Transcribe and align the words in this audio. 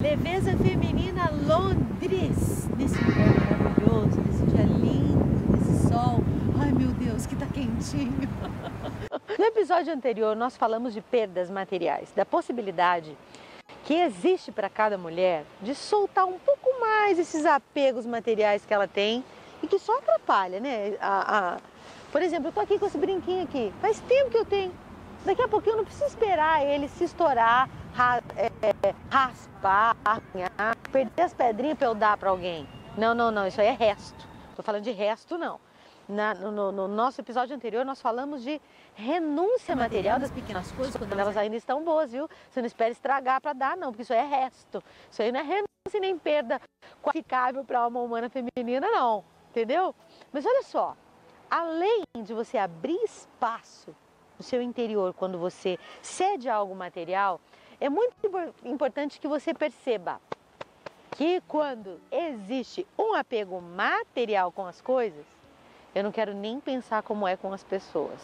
Leveza 0.00 0.56
Feminina 0.56 1.30
Londres, 1.46 2.68
nesse 2.76 2.98
lugar 3.02 3.34
maravilhoso, 3.34 4.20
nesse 4.20 4.44
dia 4.46 4.64
lindo, 4.64 5.56
nesse 5.56 5.88
sol. 5.88 6.20
Ai 6.60 6.72
meu 6.72 6.88
Deus, 6.88 7.26
que 7.26 7.36
tá 7.36 7.46
quentinho. 7.46 8.28
No 9.38 9.44
episódio 9.44 9.92
anterior, 9.92 10.34
nós 10.34 10.56
falamos 10.56 10.92
de 10.92 11.00
perdas 11.00 11.50
materiais, 11.50 12.12
da 12.14 12.24
possibilidade 12.24 13.16
que 13.84 13.94
existe 13.94 14.52
para 14.52 14.68
cada 14.68 14.98
mulher 14.98 15.44
de 15.62 15.74
soltar 15.74 16.26
um 16.26 16.38
pouco 16.38 16.80
mais 16.80 17.18
esses 17.18 17.46
apegos 17.46 18.04
materiais 18.04 18.64
que 18.66 18.74
ela 18.74 18.86
tem 18.86 19.24
e 19.62 19.66
que 19.66 19.78
só 19.78 19.96
atrapalha, 19.98 20.60
né? 20.60 20.96
A, 21.00 21.54
a... 21.54 21.56
Por 22.12 22.22
exemplo, 22.22 22.48
eu 22.48 22.52
tô 22.52 22.60
aqui 22.60 22.78
com 22.78 22.86
esse 22.86 22.98
brinquinho 22.98 23.44
aqui, 23.44 23.72
faz 23.80 23.98
tempo 24.00 24.30
que 24.30 24.36
eu 24.36 24.44
tenho. 24.44 24.87
Daqui 25.28 25.42
a 25.42 25.48
pouquinho 25.48 25.74
eu 25.74 25.76
não 25.76 25.84
preciso 25.84 26.06
esperar 26.06 26.64
ele 26.64 26.88
se 26.88 27.04
estourar, 27.04 27.68
ra, 27.92 28.22
é, 28.34 28.94
raspar, 29.10 29.94
arranhar, 30.02 30.74
perder 30.90 31.22
as 31.22 31.34
pedrinhas 31.34 31.76
para 31.76 31.86
eu 31.86 31.94
dar 31.94 32.16
para 32.16 32.30
alguém. 32.30 32.66
Não, 32.96 33.14
não, 33.14 33.30
não, 33.30 33.46
isso 33.46 33.60
aí 33.60 33.66
é 33.66 33.72
resto. 33.72 34.26
Tô 34.56 34.62
falando 34.62 34.84
de 34.84 34.90
resto, 34.90 35.36
não. 35.36 35.60
Na, 36.08 36.32
no, 36.32 36.72
no, 36.72 36.88
nosso 36.88 37.20
episódio 37.20 37.54
anterior, 37.54 37.84
nós 37.84 38.00
falamos 38.00 38.42
de 38.42 38.58
renúncia 38.94 39.76
material 39.76 40.18
das 40.18 40.30
pequenas 40.30 40.72
coisas 40.72 40.96
quando 40.96 41.12
elas 41.12 41.36
ainda 41.36 41.56
estão 41.56 41.84
boas, 41.84 42.10
viu? 42.10 42.26
Você 42.48 42.62
não 42.62 42.66
espera 42.66 42.90
estragar 42.90 43.38
para 43.42 43.52
dar, 43.52 43.76
não, 43.76 43.88
porque 43.90 44.04
isso 44.04 44.14
aí 44.14 44.20
é 44.20 44.24
resto. 44.24 44.82
Isso 45.10 45.20
aí 45.20 45.30
não 45.30 45.40
é 45.40 45.42
renúncia 45.42 46.00
nem 46.00 46.18
perda 46.18 46.58
qualificável 47.02 47.62
para 47.66 47.80
a 47.80 47.82
alma 47.82 48.00
humana 48.00 48.30
feminina, 48.30 48.88
não. 48.88 49.22
Entendeu? 49.50 49.94
Mas 50.32 50.46
olha 50.46 50.62
só, 50.62 50.96
além 51.50 52.02
de 52.24 52.32
você 52.32 52.56
abrir 52.56 52.96
espaço 53.04 53.94
no 54.38 54.44
seu 54.44 54.62
interior 54.62 55.12
quando 55.12 55.38
você 55.38 55.78
cede 56.00 56.48
algo 56.48 56.74
material, 56.74 57.40
é 57.80 57.88
muito 57.88 58.14
importante 58.64 59.20
que 59.20 59.28
você 59.28 59.52
perceba 59.52 60.20
que 61.12 61.42
quando 61.48 62.00
existe 62.10 62.86
um 62.98 63.14
apego 63.14 63.60
material 63.60 64.52
com 64.52 64.66
as 64.66 64.80
coisas, 64.80 65.24
eu 65.94 66.04
não 66.04 66.12
quero 66.12 66.32
nem 66.32 66.60
pensar 66.60 67.02
como 67.02 67.26
é 67.26 67.36
com 67.36 67.52
as 67.52 67.64
pessoas. 67.64 68.20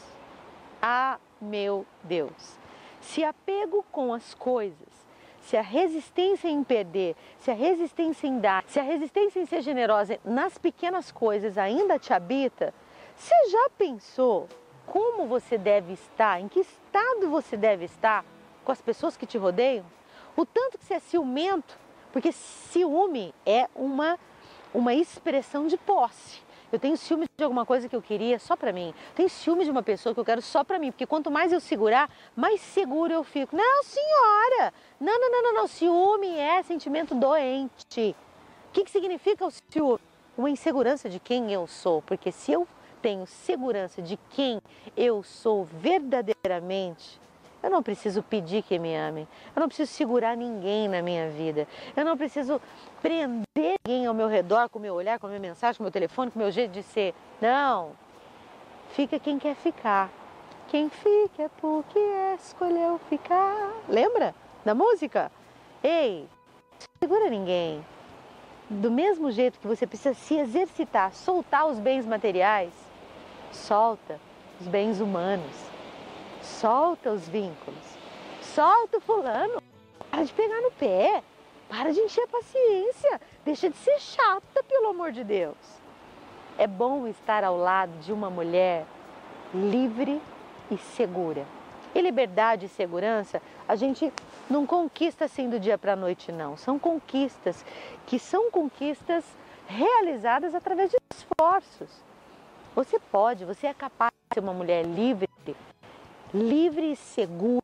Ah, 0.80 1.18
meu 1.40 1.86
Deus! 2.02 2.58
Se 3.00 3.24
apego 3.24 3.84
com 3.90 4.12
as 4.12 4.34
coisas, 4.34 5.04
se 5.42 5.56
a 5.56 5.62
resistência 5.62 6.48
em 6.48 6.64
perder, 6.64 7.16
se 7.38 7.50
a 7.50 7.54
resistência 7.54 8.26
em 8.26 8.38
dar, 8.38 8.64
se 8.66 8.80
a 8.80 8.82
resistência 8.82 9.40
em 9.40 9.46
ser 9.46 9.60
generosa 9.60 10.18
nas 10.24 10.56
pequenas 10.56 11.12
coisas 11.12 11.58
ainda 11.58 11.98
te 11.98 12.12
habita, 12.12 12.72
você 13.16 13.34
já 13.50 13.70
pensou 13.76 14.48
como 14.86 15.26
você 15.26 15.56
deve 15.56 15.92
estar, 15.92 16.40
em 16.40 16.48
que 16.48 16.60
estado 16.60 17.28
você 17.28 17.56
deve 17.56 17.84
estar 17.84 18.24
com 18.64 18.72
as 18.72 18.80
pessoas 18.80 19.16
que 19.16 19.26
te 19.26 19.38
rodeiam? 19.38 19.84
O 20.36 20.44
tanto 20.44 20.78
que 20.78 20.84
você 20.84 20.94
é 20.94 21.00
ciumento, 21.00 21.78
porque 22.12 22.32
ciúme 22.32 23.34
é 23.46 23.68
uma, 23.74 24.18
uma 24.72 24.94
expressão 24.94 25.66
de 25.66 25.76
posse. 25.76 26.42
Eu 26.72 26.78
tenho 26.78 26.96
ciúme 26.96 27.26
de 27.36 27.44
alguma 27.44 27.64
coisa 27.64 27.88
que 27.88 27.94
eu 27.94 28.02
queria 28.02 28.36
só 28.38 28.56
para 28.56 28.72
mim. 28.72 28.92
Tenho 29.14 29.28
ciúme 29.28 29.64
de 29.64 29.70
uma 29.70 29.82
pessoa 29.82 30.12
que 30.12 30.18
eu 30.18 30.24
quero 30.24 30.42
só 30.42 30.64
para 30.64 30.76
mim, 30.76 30.90
porque 30.90 31.06
quanto 31.06 31.30
mais 31.30 31.52
eu 31.52 31.60
segurar, 31.60 32.10
mais 32.34 32.60
seguro 32.60 33.12
eu 33.12 33.22
fico. 33.22 33.54
Não, 33.54 33.82
senhora! 33.84 34.74
Não, 34.98 35.20
não, 35.20 35.30
não, 35.30 35.42
não, 35.42 35.54
não. 35.54 35.66
Ciúme 35.68 36.36
é 36.36 36.62
sentimento 36.64 37.14
doente. 37.14 38.16
O 38.68 38.72
que, 38.72 38.82
que 38.82 38.90
significa 38.90 39.46
o 39.46 39.52
ciúme? 39.52 40.00
Uma 40.36 40.50
insegurança 40.50 41.08
de 41.08 41.20
quem 41.20 41.52
eu 41.52 41.68
sou, 41.68 42.02
porque 42.02 42.32
se 42.32 42.50
eu 42.50 42.66
tenho 43.04 43.26
segurança 43.26 44.00
de 44.00 44.18
quem 44.30 44.62
eu 44.96 45.22
sou 45.22 45.62
verdadeiramente, 45.62 47.20
eu 47.62 47.68
não 47.68 47.82
preciso 47.82 48.22
pedir 48.22 48.62
que 48.62 48.78
me 48.78 48.96
amem. 48.96 49.28
Eu 49.54 49.60
não 49.60 49.68
preciso 49.68 49.92
segurar 49.92 50.34
ninguém 50.34 50.88
na 50.88 51.02
minha 51.02 51.28
vida. 51.28 51.68
Eu 51.94 52.02
não 52.02 52.16
preciso 52.16 52.58
prender 53.02 53.74
ninguém 53.86 54.06
ao 54.06 54.14
meu 54.14 54.26
redor 54.26 54.70
com 54.70 54.78
o 54.78 54.82
meu 54.82 54.94
olhar, 54.94 55.18
com 55.18 55.26
a 55.26 55.28
minha 55.28 55.40
mensagem, 55.40 55.76
com 55.76 55.82
o 55.82 55.84
meu 55.84 55.92
telefone, 55.92 56.30
com 56.30 56.38
o 56.38 56.42
meu 56.42 56.50
jeito 56.50 56.72
de 56.72 56.82
ser. 56.82 57.14
Não. 57.42 57.92
Fica 58.90 59.18
quem 59.18 59.38
quer 59.38 59.54
ficar. 59.54 60.10
Quem 60.68 60.88
fica 60.88 61.42
é 61.42 61.50
porque 61.60 61.98
escolheu 62.38 62.98
ficar. 63.10 63.70
Lembra 63.86 64.34
da 64.64 64.74
música? 64.74 65.30
Ei, 65.82 66.26
segura 66.98 67.28
ninguém. 67.28 67.84
Do 68.70 68.90
mesmo 68.90 69.30
jeito 69.30 69.58
que 69.58 69.66
você 69.66 69.86
precisa 69.86 70.14
se 70.14 70.36
exercitar, 70.36 71.12
soltar 71.12 71.66
os 71.66 71.78
bens 71.78 72.06
materiais, 72.06 72.72
solta 73.54 74.20
os 74.60 74.68
bens 74.68 75.00
humanos 75.00 75.74
Solta 76.44 77.10
os 77.10 77.26
vínculos. 77.26 77.98
Solta 78.42 78.98
o 78.98 79.00
fulano. 79.00 79.62
Para 80.10 80.24
de 80.24 80.32
pegar 80.32 80.60
no 80.60 80.70
pé. 80.72 81.22
Para 81.68 81.90
de 81.90 82.00
encher 82.00 82.24
a 82.24 82.28
paciência. 82.28 83.20
Deixa 83.44 83.70
de 83.70 83.76
ser 83.78 83.98
chata, 83.98 84.62
pelo 84.68 84.88
amor 84.88 85.10
de 85.10 85.24
Deus. 85.24 85.56
É 86.58 86.66
bom 86.66 87.06
estar 87.08 87.42
ao 87.42 87.56
lado 87.56 87.92
de 88.00 88.12
uma 88.12 88.28
mulher 88.28 88.84
livre 89.54 90.20
e 90.70 90.76
segura. 90.76 91.46
E 91.94 92.00
liberdade 92.00 92.66
e 92.66 92.68
segurança 92.68 93.40
a 93.66 93.74
gente 93.74 94.12
não 94.50 94.66
conquista 94.66 95.24
assim 95.24 95.48
do 95.48 95.58
dia 95.58 95.78
para 95.78 95.94
a 95.94 95.96
noite, 95.96 96.30
não. 96.30 96.58
São 96.58 96.78
conquistas 96.78 97.64
que 98.06 98.18
são 98.18 98.50
conquistas 98.50 99.24
realizadas 99.66 100.54
através 100.54 100.90
de 100.90 100.98
esforços. 101.10 101.88
Você 102.74 102.98
pode, 102.98 103.44
você 103.44 103.68
é 103.68 103.74
capaz 103.74 104.10
de 104.10 104.34
ser 104.34 104.40
uma 104.40 104.52
mulher 104.52 104.84
livre 104.84 105.28
livre 106.34 106.90
e 106.90 106.96
segura, 106.96 107.62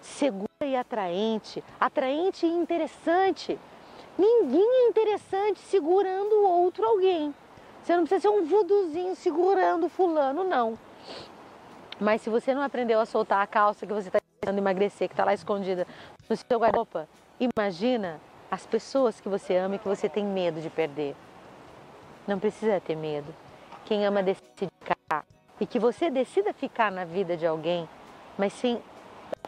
segura 0.00 0.48
e 0.64 0.74
atraente, 0.74 1.62
atraente 1.80 2.44
e 2.44 2.48
interessante. 2.48 3.56
Ninguém 4.18 4.84
é 4.84 4.88
interessante 4.88 5.60
segurando 5.60 6.32
o 6.32 6.48
outro 6.48 6.84
alguém. 6.84 7.32
Você 7.82 7.96
não 7.96 8.02
precisa 8.02 8.22
ser 8.22 8.28
um 8.28 8.44
vuduzinho 8.44 9.14
segurando 9.14 9.88
fulano, 9.88 10.42
não. 10.42 10.76
Mas 12.00 12.20
se 12.22 12.28
você 12.28 12.52
não 12.52 12.62
aprendeu 12.62 12.98
a 12.98 13.06
soltar 13.06 13.40
a 13.40 13.46
calça 13.46 13.86
que 13.86 13.92
você 13.92 14.08
está 14.08 14.18
tentando 14.40 14.58
emagrecer, 14.58 15.06
que 15.06 15.14
está 15.14 15.24
lá 15.24 15.32
escondida 15.32 15.86
no 16.28 16.36
seu 16.36 16.58
guarda-roupa, 16.58 17.08
imagina 17.38 18.20
as 18.50 18.66
pessoas 18.66 19.20
que 19.20 19.28
você 19.28 19.56
ama 19.56 19.76
e 19.76 19.78
que 19.78 19.86
você 19.86 20.08
tem 20.08 20.24
medo 20.24 20.60
de 20.60 20.68
perder. 20.68 21.14
Não 22.26 22.40
precisa 22.40 22.80
ter 22.80 22.96
medo. 22.96 23.32
Quem 23.84 24.06
ama 24.06 24.22
decide 24.22 24.68
ficar. 24.78 25.24
E 25.60 25.66
que 25.66 25.78
você 25.78 26.10
decida 26.10 26.52
ficar 26.52 26.90
na 26.90 27.04
vida 27.04 27.36
de 27.36 27.46
alguém 27.46 27.88
mas 28.40 28.54
sem 28.54 28.82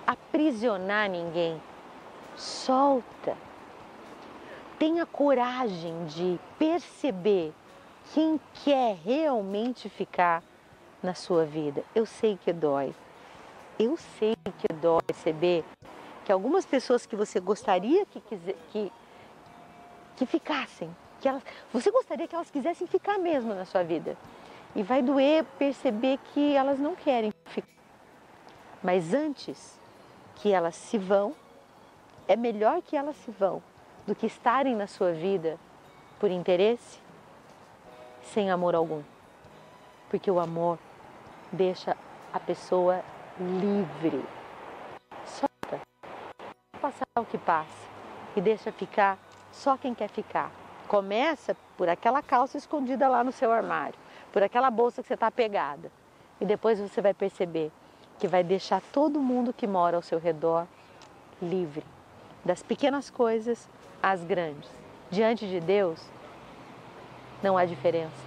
aprisionar 0.07 1.09
ninguém. 1.09 1.61
Solta. 2.37 3.35
Tenha 4.79 5.07
coragem 5.07 6.05
de 6.07 6.39
perceber 6.59 7.55
quem 8.13 8.39
quer 8.65 8.97
realmente 8.97 9.89
ficar 9.89 10.43
na 11.03 11.15
sua 11.15 11.47
vida. 11.47 11.83
Eu 11.95 12.05
sei 12.05 12.37
que 12.37 12.53
dói. 12.53 12.95
Eu 13.79 13.97
sei 13.97 14.37
que 14.59 14.69
dói 14.75 15.01
perceber 15.07 15.65
que 16.27 16.31
algumas 16.31 16.67
pessoas 16.67 17.07
que 17.07 17.17
você 17.17 17.41
gostaria 17.41 18.05
que, 18.05 18.21
que, 18.71 18.93
que 20.17 20.27
ficassem, 20.27 20.95
que 21.23 21.29
elas, 21.29 21.43
você 21.73 21.91
gostaria 21.91 22.27
que 22.27 22.35
elas 22.35 22.51
quisessem 22.51 22.87
ficar 22.87 23.17
mesmo 23.17 23.55
na 23.55 23.65
sua 23.65 23.85
vida. 23.85 24.17
E 24.75 24.83
vai 24.83 25.01
doer 25.01 25.45
perceber 25.59 26.19
que 26.35 26.55
elas 26.55 26.79
não 26.81 26.97
querem 26.97 27.33
ficar. 27.47 27.69
Mas 28.83 29.15
antes 29.15 29.79
que 30.35 30.53
elas 30.53 30.75
se 30.75 30.99
vão, 30.99 31.35
é 32.27 32.35
melhor 32.35 32.83
que 32.83 32.97
elas 32.97 33.17
se 33.17 33.31
vão 33.31 33.63
do 34.07 34.15
que 34.15 34.27
estarem 34.27 34.75
na 34.75 34.89
sua 34.89 35.13
vida 35.13 35.59
por 36.19 36.31
interesse, 36.31 36.99
sem 38.23 38.51
amor 38.51 38.75
algum. 38.75 39.03
Porque 40.11 40.31
o 40.31 40.41
amor 40.41 40.79
deixa 41.53 41.97
a 42.33 42.41
pessoa 42.41 43.03
livre. 43.39 44.25
Solta. 45.25 45.81
Passar 46.81 47.07
o 47.17 47.25
que 47.25 47.39
passa 47.39 47.89
e 48.35 48.41
deixa 48.41 48.73
ficar 48.73 49.19
só 49.53 49.77
quem 49.77 49.95
quer 49.95 50.09
ficar. 50.09 50.62
Começa 50.93 51.57
por 51.79 51.89
aquela 51.89 52.21
calça 52.21 52.59
escondida 52.59 53.09
lá 53.09 53.25
no 53.25 53.33
seu 53.33 53.51
armário, 53.51 53.99
por 54.31 54.43
aquela 54.43 54.71
bolsa 54.71 55.01
que 55.01 55.09
você 55.09 55.15
está 55.15 55.31
pegada. 55.31 55.91
E 56.39 56.45
depois 56.45 56.79
você 56.79 57.01
vai 57.01 57.15
perceber 57.15 57.73
que 58.19 58.29
vai 58.29 58.45
deixar 58.45 58.83
todo 58.93 59.19
mundo 59.19 59.55
que 59.55 59.67
mora 59.67 59.97
ao 59.97 60.03
seu 60.03 60.19
redor 60.19 60.67
livre, 61.41 61.83
das 62.45 62.63
pequenas 62.63 63.09
coisas 63.09 63.71
às 64.03 64.23
grandes. 64.23 64.69
Diante 65.11 65.49
de 65.49 65.61
Deus, 65.61 65.99
não 67.43 67.57
há 67.57 67.65
diferença. 67.65 68.23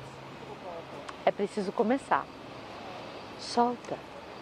É 1.24 1.30
preciso 1.30 1.72
começar. 1.72 2.26
Solta. 3.38 3.96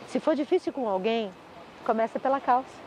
Se 0.08 0.22
for 0.22 0.34
difícil 0.34 0.72
com 0.72 0.88
alguém, 0.88 1.30
começa 1.86 2.18
pela 2.22 2.40
calça. 2.40 2.80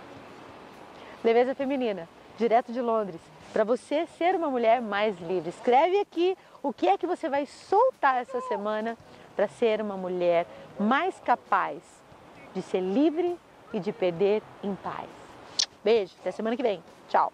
Leveza 1.23 1.55
feminina, 1.55 2.09
direto 2.39 2.73
de 2.73 2.81
Londres, 2.81 3.21
para 3.57 3.65
você 3.65 4.07
ser 4.19 4.37
uma 4.37 4.51
mulher 4.51 4.83
mais 4.83 5.19
livre. 5.19 5.49
Escreve 5.49 5.99
aqui 5.99 6.37
o 6.63 6.75
que 6.75 6.87
é 6.87 6.99
que 6.99 7.07
você 7.07 7.27
vai 7.27 7.47
soltar 7.47 8.21
essa 8.21 8.39
semana 8.43 8.99
para 9.35 9.49
ser 9.49 9.81
uma 9.81 9.97
mulher 9.97 10.47
mais 10.79 11.19
capaz 11.21 11.83
de 12.55 12.61
ser 12.61 12.81
livre 12.81 13.35
e 13.73 13.81
de 13.81 13.93
perder 13.93 14.43
em 14.63 14.75
paz. 14.75 15.09
Beijo, 15.83 16.13
até 16.21 16.33
semana 16.33 16.55
que 16.55 16.63
vem. 16.63 16.85
Tchau. 17.09 17.33